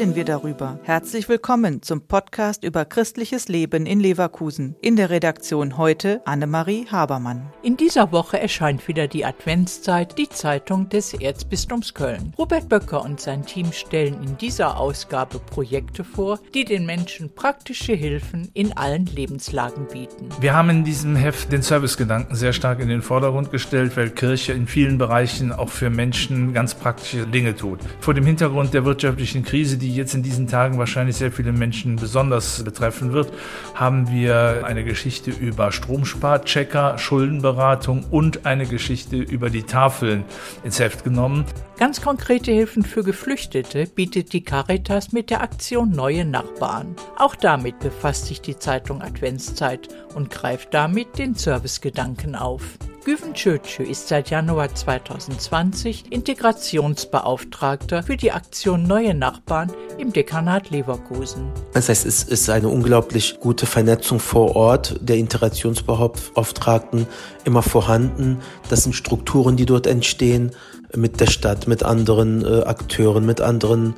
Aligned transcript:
darüber. 0.00 0.78
Herzlich 0.84 1.28
willkommen 1.28 1.82
zum 1.82 2.00
Podcast 2.00 2.64
über 2.64 2.86
christliches 2.86 3.48
Leben 3.48 3.84
in 3.84 4.00
Leverkusen. 4.00 4.74
In 4.80 4.96
der 4.96 5.10
Redaktion 5.10 5.76
heute 5.76 6.22
Annemarie 6.24 6.86
Habermann. 6.90 7.52
In 7.62 7.76
dieser 7.76 8.10
Woche 8.10 8.40
erscheint 8.40 8.88
wieder 8.88 9.08
die 9.08 9.26
Adventszeit, 9.26 10.16
die 10.16 10.30
Zeitung 10.30 10.88
des 10.88 11.12
Erzbistums 11.12 11.92
Köln. 11.92 12.32
Robert 12.38 12.70
Böcker 12.70 13.04
und 13.04 13.20
sein 13.20 13.44
Team 13.44 13.72
stellen 13.72 14.14
in 14.22 14.38
dieser 14.38 14.80
Ausgabe 14.80 15.38
Projekte 15.38 16.02
vor, 16.02 16.40
die 16.54 16.64
den 16.64 16.86
Menschen 16.86 17.34
praktische 17.34 17.92
Hilfen 17.92 18.48
in 18.54 18.74
allen 18.74 19.04
Lebenslagen 19.04 19.86
bieten. 19.86 20.30
Wir 20.40 20.54
haben 20.54 20.70
in 20.70 20.84
diesem 20.84 21.14
Heft 21.14 21.52
den 21.52 21.60
Servicegedanken 21.60 22.36
sehr 22.36 22.54
stark 22.54 22.80
in 22.80 22.88
den 22.88 23.02
Vordergrund 23.02 23.50
gestellt, 23.50 23.98
weil 23.98 24.08
Kirche 24.08 24.54
in 24.54 24.66
vielen 24.66 24.96
Bereichen 24.96 25.52
auch 25.52 25.68
für 25.68 25.90
Menschen 25.90 26.54
ganz 26.54 26.74
praktische 26.74 27.26
Dinge 27.26 27.54
tut. 27.54 27.80
Vor 28.00 28.14
dem 28.14 28.24
Hintergrund 28.24 28.72
der 28.72 28.86
wirtschaftlichen 28.86 29.44
Krise, 29.44 29.76
die 29.76 29.89
jetzt 29.94 30.14
in 30.14 30.22
diesen 30.22 30.46
Tagen 30.46 30.78
wahrscheinlich 30.78 31.16
sehr 31.16 31.32
viele 31.32 31.52
Menschen 31.52 31.96
besonders 31.96 32.62
betreffen 32.62 33.12
wird, 33.12 33.32
haben 33.74 34.10
wir 34.10 34.62
eine 34.64 34.84
Geschichte 34.84 35.30
über 35.30 35.72
Stromsparchecker, 35.72 36.98
Schuldenberatung 36.98 38.04
und 38.10 38.46
eine 38.46 38.66
Geschichte 38.66 39.16
über 39.16 39.50
die 39.50 39.62
Tafeln 39.62 40.24
ins 40.64 40.78
Heft 40.78 41.04
genommen. 41.04 41.44
Ganz 41.78 42.02
konkrete 42.02 42.52
Hilfen 42.52 42.82
für 42.82 43.02
Geflüchtete 43.02 43.86
bietet 43.86 44.32
die 44.32 44.44
Caritas 44.44 45.12
mit 45.12 45.30
der 45.30 45.42
Aktion 45.42 45.90
Neue 45.90 46.24
Nachbarn. 46.24 46.94
Auch 47.16 47.34
damit 47.34 47.78
befasst 47.78 48.26
sich 48.26 48.40
die 48.40 48.58
Zeitung 48.58 49.02
Adventszeit 49.02 49.88
und 50.14 50.30
greift 50.30 50.74
damit 50.74 51.18
den 51.18 51.34
Servicegedanken 51.34 52.34
auf. 52.34 52.62
Güven 53.04 53.32
Çöçü 53.32 53.82
ist 53.82 54.08
seit 54.08 54.28
Januar 54.28 54.68
2020 54.68 56.04
Integrationsbeauftragter 56.10 58.02
für 58.02 58.16
die 58.16 58.32
Aktion 58.32 58.88
Neue 58.88 59.14
Nachbarn 59.14 59.70
im 59.98 60.12
Dekanat 60.12 60.70
Leverkusen. 60.70 61.50
Das 61.72 61.88
heißt, 61.88 62.04
es 62.04 62.22
ist 62.24 62.50
eine 62.50 62.68
unglaublich 62.68 63.40
gute 63.40 63.64
Vernetzung 63.64 64.20
vor 64.20 64.54
Ort 64.54 64.96
der 65.00 65.16
Integrationsbeauftragten 65.16 67.06
immer 67.44 67.62
vorhanden. 67.62 68.38
Das 68.68 68.82
sind 68.82 68.92
Strukturen, 68.92 69.56
die 69.56 69.66
dort 69.66 69.86
entstehen 69.86 70.50
mit 70.94 71.20
der 71.20 71.26
Stadt, 71.26 71.66
mit 71.66 71.82
anderen 71.82 72.44
äh, 72.44 72.64
Akteuren, 72.64 73.24
mit 73.24 73.40
anderen 73.40 73.94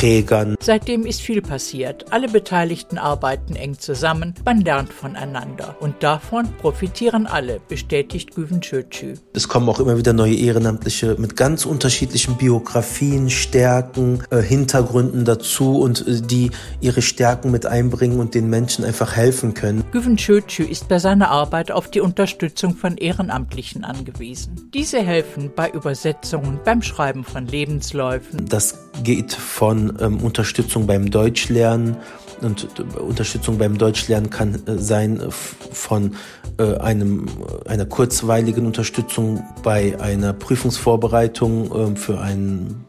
Trägern. 0.00 0.56
Seitdem 0.60 1.04
ist 1.04 1.20
viel 1.20 1.42
passiert. 1.42 2.10
Alle 2.10 2.26
Beteiligten 2.28 2.96
arbeiten 2.96 3.54
eng 3.54 3.78
zusammen, 3.78 4.34
man 4.46 4.62
lernt 4.62 4.90
voneinander. 4.90 5.76
Und 5.78 6.02
davon 6.02 6.48
profitieren 6.56 7.26
alle, 7.26 7.60
bestätigt 7.68 8.34
Güven 8.34 8.62
Çöçü. 8.62 9.18
Es 9.34 9.46
kommen 9.46 9.68
auch 9.68 9.78
immer 9.78 9.98
wieder 9.98 10.14
neue 10.14 10.36
Ehrenamtliche 10.36 11.16
mit 11.18 11.36
ganz 11.36 11.66
unterschiedlichen 11.66 12.38
Biografien, 12.38 13.28
Stärken, 13.28 14.22
äh, 14.30 14.40
Hintergründen 14.40 15.26
dazu 15.26 15.78
und 15.78 16.06
äh, 16.08 16.22
die 16.22 16.50
ihre 16.80 17.02
Stärken 17.02 17.50
mit 17.50 17.66
einbringen 17.66 18.20
und 18.20 18.34
den 18.34 18.48
Menschen 18.48 18.86
einfach 18.86 19.16
helfen 19.16 19.52
können. 19.52 19.84
Güven 19.92 20.16
Çöçü 20.16 20.62
ist 20.62 20.88
bei 20.88 20.98
seiner 20.98 21.30
Arbeit 21.30 21.70
auf 21.70 21.90
die 21.90 22.00
Unterstützung 22.00 22.74
von 22.74 22.96
Ehrenamtlichen 22.96 23.84
angewiesen. 23.84 24.70
Diese 24.72 25.00
helfen 25.02 25.50
bei 25.54 25.68
Übersetzungen, 25.68 26.58
beim 26.64 26.80
Schreiben 26.80 27.22
von 27.22 27.46
Lebensläufen. 27.46 28.46
Das 28.48 28.78
geht 29.02 29.32
von 29.34 29.89
ähm, 30.00 30.18
Unterstützung 30.18 30.86
beim 30.86 31.10
Deutschlernen 31.10 31.96
und 32.40 32.68
äh, 32.78 32.98
Unterstützung 32.98 33.58
beim 33.58 33.78
Deutschlernen 33.78 34.30
kann 34.30 34.54
äh, 34.66 34.78
sein 34.78 35.20
äh, 35.20 35.30
von 35.30 36.14
äh, 36.58 36.76
einem 36.76 37.26
einer 37.66 37.86
kurzweiligen 37.86 38.66
Unterstützung 38.66 39.44
bei 39.62 39.98
einer 40.00 40.32
Prüfungsvorbereitung 40.32 41.70
ähm, 41.74 41.96
für 41.96 42.20
einen 42.20 42.84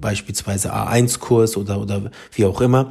beispielsweise 0.00 0.74
A1-Kurs 0.74 1.56
oder 1.56 1.80
oder 1.80 2.10
wie 2.32 2.44
auch 2.44 2.60
immer 2.60 2.90